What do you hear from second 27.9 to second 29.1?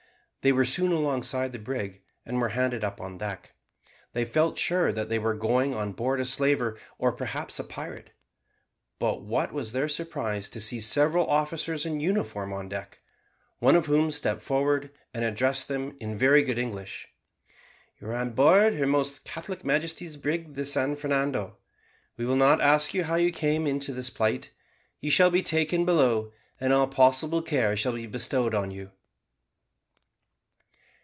be bestowed on you."